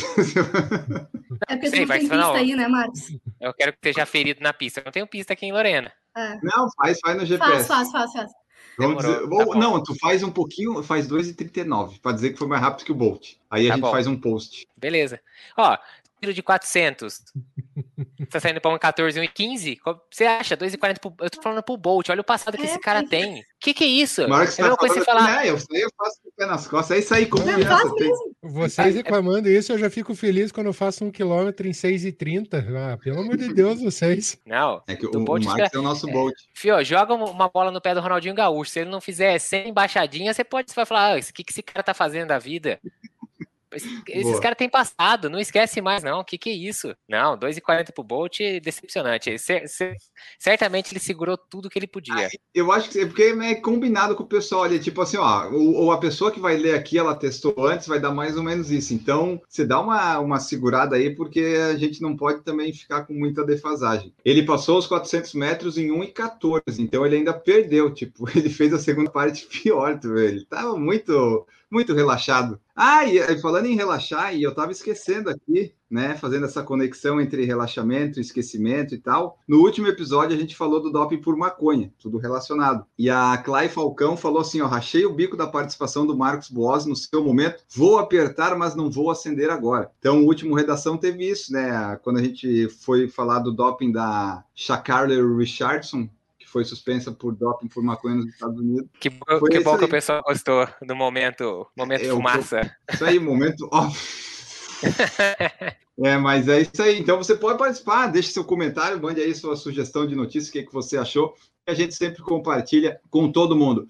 [1.48, 3.00] É porque Sei, tu não vai tem que você não- pista aí, né, Marcos?
[3.40, 4.80] Eu quero que esteja ferido na pista.
[4.80, 5.92] Eu não tenho pista aqui em Lorena.
[6.16, 6.38] É.
[6.42, 7.68] Não, faz, faz no Faz, GPS.
[7.68, 8.30] faz, faz, faz.
[8.78, 9.58] Vamos Demorou, dizer, tá ou- bom.
[9.58, 12.94] não, tu faz um pouquinho, faz 2,39, para dizer que foi mais rápido que o
[12.94, 13.34] Bolt.
[13.50, 13.90] Aí a Tá gente bom.
[13.90, 14.66] faz um post.
[14.76, 15.18] Beleza.
[15.56, 15.78] Ó,
[16.20, 17.22] tiro de 400.
[18.30, 19.78] Tá saindo pra um 14, 1,15?
[19.80, 20.56] Qual- Você acha?
[20.56, 21.14] 2,40 pro...
[21.20, 22.08] Eu tô falando pro Bolt.
[22.08, 23.42] Olha o passado que É, esse cara mas- tem.
[23.60, 24.26] Que que é isso?
[24.28, 25.42] Marcos é a mesma tá coisa falando você falar...
[25.44, 25.50] né?
[25.50, 26.96] Eu sei, eu faço com o pé nas costas.
[26.96, 27.94] É isso aí, confiança.
[27.96, 28.12] Tem.
[28.42, 32.64] Vocês reclamando isso, eu já fico feliz quando eu faço um quilômetro em 6,30.
[32.92, 34.38] Ah, pelo amor de Deus, vocês.
[34.46, 34.82] Não.
[34.86, 36.34] É que o, Do o Bolt Marcos é o nosso Bolt.
[36.54, 38.70] Fio, joga uma bola no pé do Ronaldinho Gaúcho.
[38.70, 41.52] Se ele não fizer 100 embaixadinhas, você pode você vai falar, ah, o que, que
[41.52, 42.78] esse cara tá fazendo da vida?
[43.72, 46.20] Esse- Esses caras têm passado, não esquece mais, não.
[46.20, 46.94] O que, que é isso?
[47.08, 49.36] Não, 2,40 pro Bolt, decepcionante.
[49.38, 49.66] Cer-
[50.38, 52.28] certamente ele segurou tudo que ele podia.
[52.54, 55.74] Eu acho que é porque é combinado com o pessoal ali, tipo assim, ó, ou,
[55.74, 58.70] ou a pessoa que vai ler aqui, ela testou antes, vai dar mais ou menos
[58.70, 58.94] isso.
[58.94, 63.12] Então, você dá uma, uma segurada aí, porque a gente não pode também ficar com
[63.14, 64.14] muita defasagem.
[64.24, 68.78] Ele passou os 400 metros em 1,14, então ele ainda perdeu, tipo, ele fez a
[68.78, 72.60] segunda parte pior, tu vê, ele tava muito, muito relaxado.
[72.78, 77.46] Ah, e falando em relaxar, e eu tava esquecendo aqui, né, fazendo essa conexão entre
[77.46, 79.38] relaxamento, esquecimento e tal.
[79.48, 82.84] No último episódio a gente falou do doping por maconha, tudo relacionado.
[82.98, 86.84] E a Clay Falcão falou assim, ó, rachei o bico da participação do Marcos Boas
[86.84, 89.90] no seu momento, vou apertar, mas não vou acender agora.
[89.98, 94.44] Então, o último redação teve isso, né, quando a gente foi falar do doping da
[94.54, 96.10] Shakarly Richardson,
[96.56, 98.88] foi suspensa por doping por maconha nos Estados Unidos.
[98.98, 102.76] Que, Foi que bom que o pessoal gostou do momento, momento É, fumaça.
[102.90, 104.80] Isso aí, momento off.
[106.02, 106.98] É, mas é isso aí.
[106.98, 110.62] Então você pode participar, deixe seu comentário, mande aí sua sugestão de notícia, o que,
[110.62, 111.34] que você achou.
[111.66, 113.86] que A gente sempre compartilha com todo mundo.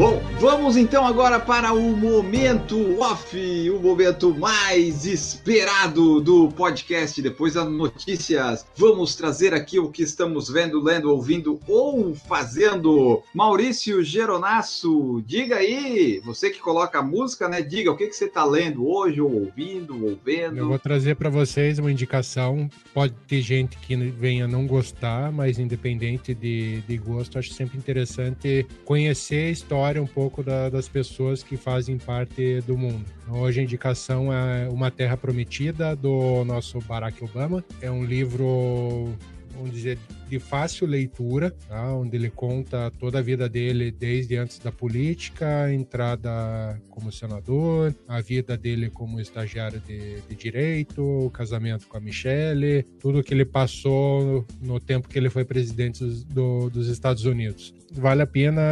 [0.00, 3.36] Bom, vamos então agora para o momento off,
[3.68, 7.20] o momento mais esperado do podcast.
[7.20, 13.22] Depois das notícias, vamos trazer aqui o que estamos vendo, lendo, ouvindo ou fazendo.
[13.34, 17.60] Maurício Geronasso, diga aí, você que coloca a música, né?
[17.60, 20.66] Diga o que, que você está lendo hoje, ou ouvindo, ou Eu vendo.
[20.66, 22.70] vou trazer para vocês uma indicação.
[22.94, 28.66] Pode ter gente que venha não gostar, mas independente de, de gosto, acho sempre interessante
[28.86, 33.04] conhecer a história um pouco da- das pessoas que fazem parte do mundo.
[33.28, 37.64] Hoje a indicação é Uma Terra Prometida, do nosso Barack Obama.
[37.80, 39.12] É um livro
[39.54, 39.98] vamos dizer,
[40.30, 41.92] de fácil leitura, tá?
[41.94, 48.20] onde ele conta toda a vida dele desde antes da política, entrada como senador, a
[48.20, 53.44] vida dele como estagiário de, de direito, o casamento com a Michelle, tudo que ele
[53.44, 58.62] passou no tempo que ele foi presidente do, dos Estados Unidos vale a pena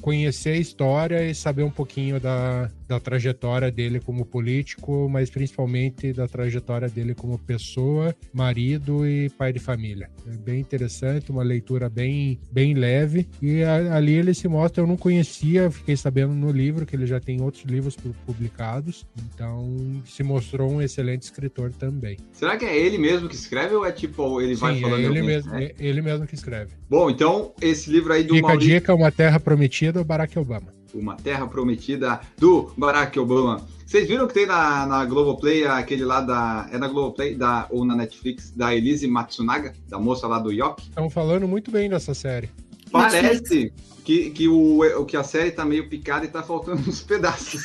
[0.00, 6.12] conhecer a história e saber um pouquinho da, da trajetória dele como político, mas principalmente
[6.12, 10.10] da trajetória dele como pessoa, marido e pai de família.
[10.26, 10.87] É bem interessante,
[11.28, 13.28] uma leitura bem, bem leve.
[13.40, 17.06] E a, ali ele se mostra, eu não conhecia, fiquei sabendo no livro que ele
[17.06, 17.96] já tem outros livros
[18.26, 22.16] publicados, então se mostrou um excelente escritor também.
[22.32, 25.00] Será que é ele mesmo que escreve ou é tipo ele Sim, vai falando?
[25.00, 26.72] É ele, mesmo, é ele mesmo que escreve.
[26.88, 28.72] Bom, então esse livro aí do Fica Maurício...
[28.72, 30.77] a dica, Uma Terra Prometida, Barack Obama.
[30.94, 33.66] Uma Terra Prometida do Barack Obama.
[33.86, 36.68] Vocês viram que tem na, na Globoplay aquele lá da.
[36.70, 40.82] É na Globoplay da, ou na Netflix, da Elise Matsunaga, da moça lá do Yoki?
[40.88, 42.50] Estão falando muito bem dessa série.
[42.90, 43.72] Parece
[44.04, 47.62] que, que, o, que a série tá meio picada e tá faltando uns pedaços.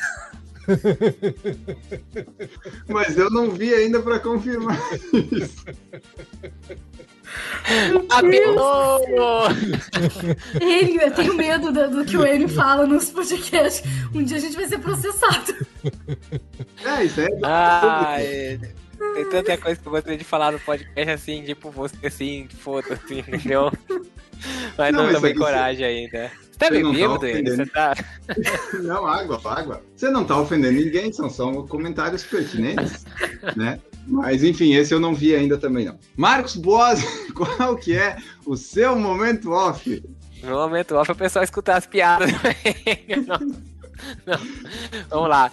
[2.88, 4.78] Mas eu não vi ainda para confirmar
[5.32, 5.65] isso.
[8.10, 9.47] Apelou!
[10.62, 13.84] Enio, eu tenho medo do, do que o Enio fala nos podcasts.
[14.13, 15.56] Um dia a gente vai ser processado.
[16.86, 17.28] É, isso é.
[17.43, 18.60] Ah, é.
[19.13, 23.19] Tem tanta coisa que eu gostaria de falar no podcast assim, tipo, você assim, foda-se,
[23.19, 23.71] entendeu?
[24.78, 26.32] Mas Não, não, mas tomei isso coragem ainda.
[26.53, 27.11] Você tá tá bebendo, Enio?
[27.11, 27.55] ofendendo.
[27.55, 27.95] Você tá.
[28.83, 29.83] Não, água, água.
[29.95, 33.05] Você não tá ofendendo ninguém, são só comentários pertinentes,
[33.57, 33.79] né?
[34.05, 35.97] Mas enfim, esse eu não vi ainda também não.
[36.15, 37.01] Marcos Boas,
[37.33, 40.03] qual que é o seu momento off?
[40.43, 42.29] No momento off, o pessoal escutar as piadas.
[43.25, 43.39] não,
[44.25, 44.39] não.
[45.09, 45.51] Vamos lá.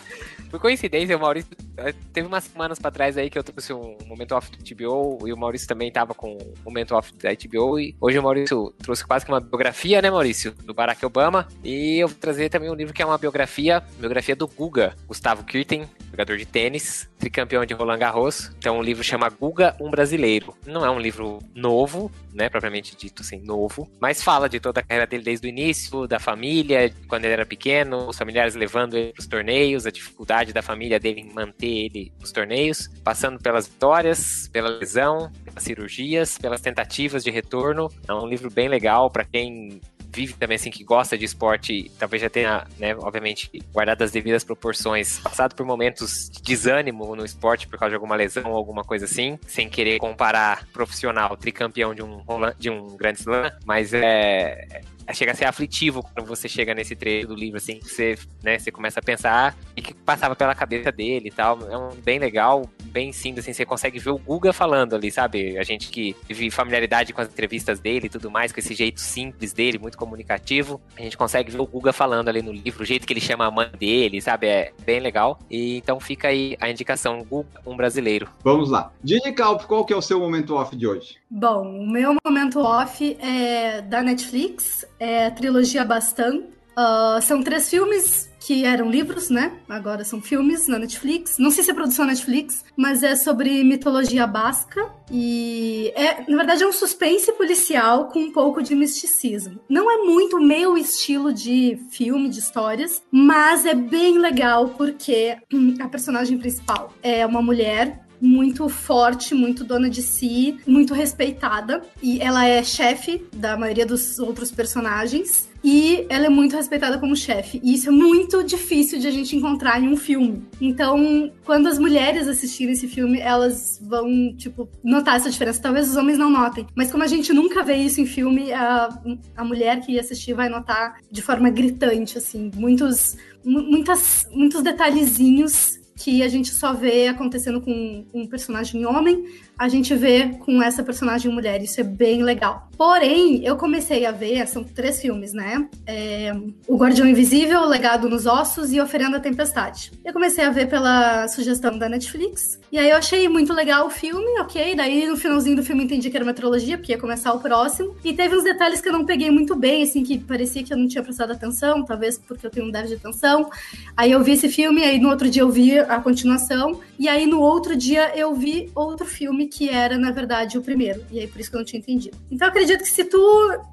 [0.51, 1.51] Por coincidência, o Maurício.
[1.81, 5.27] Eh, Teve umas semanas pra trás aí que eu trouxe um momento off do TBO
[5.27, 7.79] e o Maurício também tava com um momento off da TBO.
[7.79, 10.53] E hoje o Maurício trouxe quase que uma biografia, né, Maurício?
[10.65, 11.47] Do Barack Obama.
[11.65, 15.45] E eu vou trazer também um livro que é uma biografia, biografia do Guga, Gustavo
[15.45, 18.53] Kirten, jogador de tênis, tricampeão de Roland Garros.
[18.59, 20.55] Então o livro chama Guga, um brasileiro.
[20.67, 24.83] Não é um livro novo, né, propriamente dito assim, novo, mas fala de toda a
[24.83, 29.13] carreira dele desde o início, da família, quando ele era pequeno, os familiares levando ele
[29.13, 33.67] para os torneios, a dificuldade da família dele em manter ele nos torneios, passando pelas
[33.67, 37.91] vitórias, pela lesão, pelas cirurgias, pelas tentativas de retorno.
[38.07, 39.81] É um livro bem legal para quem
[40.13, 44.43] vive também assim que gosta de esporte, talvez já tenha, né, obviamente, guardado as devidas
[44.43, 48.83] proporções, passado por momentos de desânimo no esporte por causa de alguma lesão ou alguma
[48.83, 52.21] coisa assim, sem querer comparar profissional, tricampeão de um
[52.59, 57.29] de um Grand Slam, mas é chega a ser aflitivo quando você chega nesse trecho
[57.29, 60.93] do livro, assim, que você, né, você começa a pensar o que passava pela cabeça
[60.93, 61.59] dele e tal.
[61.71, 65.59] É um bem legal, bem simples, assim, você consegue ver o Guga falando ali, sabe?
[65.59, 69.01] A gente que vive familiaridade com as entrevistas dele e tudo mais, com esse jeito
[69.01, 72.87] simples dele, muito comunicativo, a gente consegue ver o Guga falando ali no livro, o
[72.87, 74.47] jeito que ele chama a mãe dele, sabe?
[74.47, 75.39] É bem legal.
[75.51, 78.29] E então fica aí a indicação, Guga, um brasileiro.
[78.43, 78.93] Vamos lá.
[79.03, 81.20] Dini Calp, qual que é o seu momento off de hoje?
[81.31, 86.43] Bom, o meu momento off é da Netflix, é a trilogia Bastan.
[86.77, 89.53] Ah, são três filmes que eram livros, né?
[89.69, 91.39] Agora são filmes na Netflix.
[91.39, 94.91] Não sei se é produção Netflix, mas é sobre mitologia basca.
[95.09, 99.61] E é, na verdade, é um suspense policial com um pouco de misticismo.
[99.69, 105.37] Não é muito o meu estilo de filme, de histórias, mas é bem legal porque
[105.53, 111.83] hum, a personagem principal é uma mulher muito forte, muito dona de si, muito respeitada.
[112.03, 115.49] E ela é chefe da maioria dos outros personagens.
[115.63, 117.61] E ela é muito respeitada como chefe.
[117.63, 120.43] E isso é muito difícil de a gente encontrar em um filme.
[120.59, 125.61] Então, quando as mulheres assistirem esse filme, elas vão, tipo, notar essa diferença.
[125.61, 126.67] Talvez os homens não notem.
[126.75, 128.89] Mas como a gente nunca vê isso em filme, a,
[129.37, 132.51] a mulher que assistir vai notar de forma gritante, assim.
[132.57, 139.23] Muitos, mu- muitas, muitos detalhezinhos que a gente só vê acontecendo com um personagem homem,
[139.61, 141.63] a gente vê com essa personagem mulher.
[141.63, 142.67] Isso é bem legal.
[142.79, 145.69] Porém, eu comecei a ver, são três filmes, né?
[145.87, 146.33] É,
[146.67, 149.93] o Guardião Invisível, O Legado nos Ossos e Oferenda à Tempestade.
[150.03, 152.59] Eu comecei a ver pela sugestão da Netflix.
[152.73, 154.75] E aí eu achei muito legal o filme, ok.
[154.75, 157.95] Daí no finalzinho do filme entendi que era uma trilogia, porque ia começar o próximo.
[158.03, 160.79] E teve uns detalhes que eu não peguei muito bem, assim, que parecia que eu
[160.79, 163.51] não tinha prestado atenção, talvez porque eu tenho um déficit de atenção.
[163.95, 167.27] Aí eu vi esse filme, aí no outro dia eu vi a continuação, e aí
[167.27, 171.05] no outro dia eu vi outro filme que era, na verdade, o primeiro.
[171.11, 172.17] E aí por isso que eu não tinha entendido.
[172.31, 173.19] Então acredito que se tu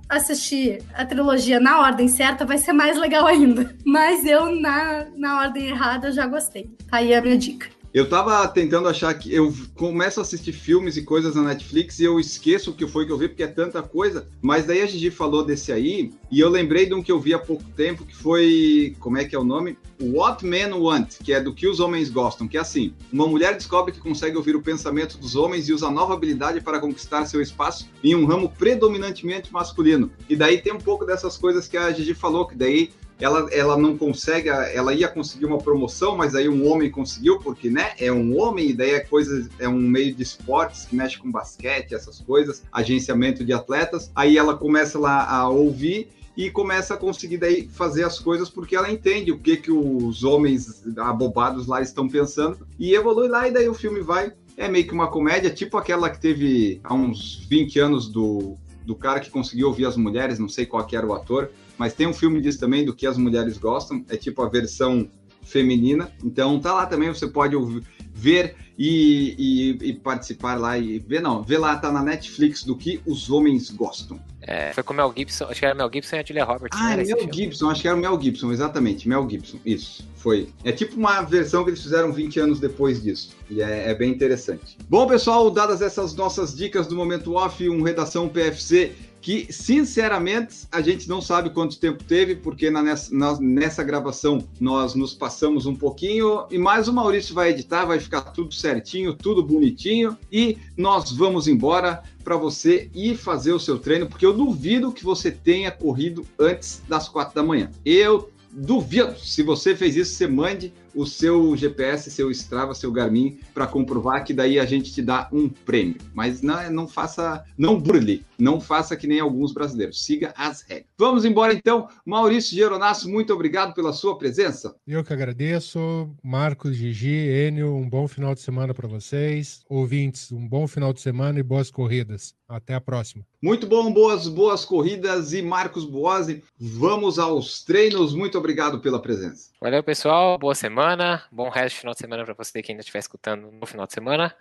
[0.09, 3.75] assistir a trilogia na ordem certa, vai ser mais legal ainda.
[3.85, 6.69] Mas eu, na, na ordem errada, já gostei.
[6.89, 7.76] Tá aí a minha dica.
[7.97, 12.03] Eu tava tentando achar que eu começo a assistir filmes e coisas na Netflix e
[12.03, 14.27] eu esqueço o que foi que eu vi, porque é tanta coisa.
[14.39, 17.33] Mas daí a Gigi falou desse aí, e eu lembrei de um que eu vi
[17.33, 18.95] há pouco tempo, que foi.
[18.99, 19.79] Como é que é o nome?
[19.99, 23.55] What Men Want, que é do que os homens gostam, que é assim: uma mulher
[23.55, 27.41] descobre que consegue ouvir o pensamento dos homens e usa nova habilidade para conquistar seu
[27.41, 30.11] espaço em um ramo predominantemente masculino.
[30.29, 33.77] E daí tem um pouco dessas coisas que a Gigi falou, que daí ela, ela
[33.77, 38.11] não consegue, ela ia conseguir uma promoção, mas aí um homem conseguiu, porque né, é
[38.11, 41.95] um homem, e daí é coisa, é um meio de esportes que mexe com basquete,
[41.95, 44.11] essas coisas, agenciamento de atletas.
[44.15, 48.75] Aí ela começa lá a ouvir e começa a conseguir daí fazer as coisas porque
[48.75, 53.51] ela entende o que que os homens abobados lá estão pensando e evolui lá e
[53.51, 57.45] daí o filme vai é meio que uma comédia, tipo aquela que teve há uns
[57.47, 61.05] 20 anos do, do cara que conseguiu ouvir as mulheres, não sei qual que era
[61.05, 64.41] o ator, mas tem um filme disso também do que as mulheres gostam, é tipo
[64.41, 65.09] a versão
[65.43, 66.09] feminina.
[66.23, 71.21] Então tá lá também, você pode ouvir, ver e, e, e, participar lá e ver,
[71.21, 74.17] não, ver lá, tá na Netflix do que os homens gostam.
[74.47, 76.79] É, foi com o Mel Gibson, acho que era Mel Gibson e a Julia Roberts.
[76.81, 80.47] Ah, é Mel Gibson, acho que era o Mel Gibson, exatamente, Mel Gibson, isso, foi.
[80.63, 84.09] É tipo uma versão que eles fizeram 20 anos depois disso, e é, é bem
[84.09, 84.77] interessante.
[84.89, 90.81] Bom, pessoal, dadas essas nossas dicas do Momento Off, um Redação PFC que sinceramente a
[90.81, 95.65] gente não sabe quanto tempo teve, porque na, nessa, na, nessa gravação nós nos passamos
[95.65, 100.57] um pouquinho, e mais o Maurício vai editar, vai ficar tudo certinho, tudo bonitinho, e
[100.75, 105.31] nós vamos embora para você ir fazer o seu treino, porque eu duvido que você
[105.31, 107.71] tenha corrido antes das quatro da manhã.
[107.85, 109.17] Eu duvido.
[109.19, 114.25] Se você fez isso, você mande o seu GPS, seu Strava, seu Garmin para comprovar
[114.25, 115.97] que daí a gente te dá um prêmio.
[116.13, 120.03] Mas não, não faça, não burle, não faça que nem alguns brasileiros.
[120.03, 120.87] Siga as regras.
[120.97, 121.87] Vamos embora então.
[122.03, 124.75] Maurício Geronasso, muito obrigado pela sua presença.
[124.87, 126.09] Eu que agradeço.
[126.23, 129.61] Marcos, Gigi, Enio, um bom final de semana para vocês.
[129.69, 132.35] Ouvintes, um bom final de semana e boas corridas.
[132.49, 133.23] Até a próxima.
[133.41, 138.15] Muito bom, boas, boas corridas e Marcos Boazzi, vamos aos treinos.
[138.15, 139.51] Muito obrigado pela presença.
[139.61, 140.37] Valeu, pessoal.
[140.39, 140.86] Boa semana.
[141.31, 143.93] Bom resto de final de semana para você que ainda estiver escutando no final de
[143.93, 144.33] semana.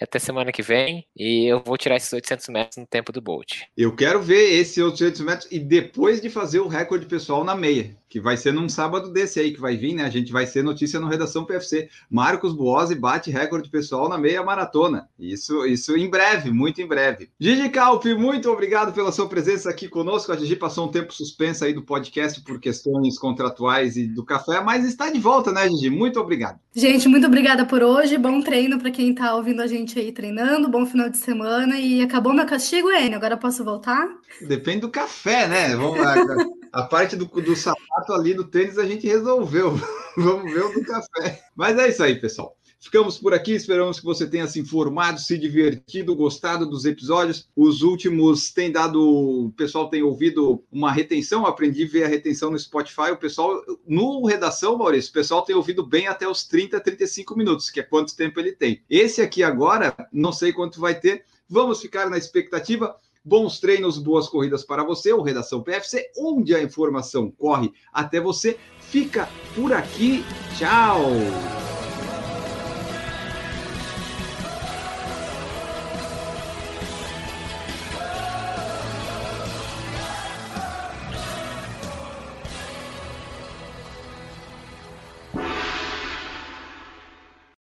[0.00, 1.06] E até semana que vem.
[1.14, 3.62] E eu vou tirar esses 800 metros no tempo do Bolt.
[3.76, 7.96] Eu quero ver esse 800 metros e depois de fazer o recorde pessoal na meia,
[8.10, 10.02] que vai ser num sábado desse aí que vai vir, né?
[10.02, 11.88] A gente vai ser notícia no Redação PFC.
[12.10, 15.08] Marcos Boazzi bate recorde pessoal na meia maratona.
[15.16, 17.30] Isso, isso em breve, muito em breve.
[17.38, 20.32] Gigi Calp, muito obrigado pela sua presença aqui conosco.
[20.32, 24.60] A Gigi passou um tempo suspensa aí do podcast por questões contratuais e do café,
[24.60, 25.88] mas está de volta, né, Gigi?
[25.88, 26.58] Muito obrigado.
[26.74, 28.18] Gente, muito obrigada por hoje.
[28.18, 30.68] Bom treino para quem está ouvindo a gente aí treinando.
[30.68, 31.78] Bom final de semana.
[31.78, 33.16] E acabou meu castigo, Enio.
[33.16, 34.08] Agora posso voltar?
[34.42, 35.76] Depende do café, né?
[35.76, 36.16] Vamos lá.
[36.72, 39.74] a parte do, do sapato ali do tênis a gente resolveu.
[40.16, 41.42] Vamos ver o do café.
[41.54, 42.56] Mas é isso aí, pessoal.
[42.82, 47.46] Ficamos por aqui, esperamos que você tenha se informado, se divertido, gostado dos episódios.
[47.54, 52.50] Os últimos têm dado, o pessoal tem ouvido uma retenção, aprendi a ver a retenção
[52.50, 53.10] no Spotify.
[53.12, 57.68] O pessoal, no redação, Maurício, o pessoal tem ouvido bem até os 30, 35 minutos,
[57.68, 58.80] que é quanto tempo ele tem.
[58.88, 61.26] Esse aqui agora, não sei quanto vai ter.
[61.46, 62.96] Vamos ficar na expectativa.
[63.30, 68.58] Bons treinos, boas corridas para você, o Redação PFC, onde a informação corre até você.
[68.80, 70.24] Fica por aqui.
[70.58, 71.00] Tchau!